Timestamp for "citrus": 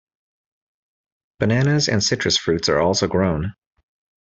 2.03-2.35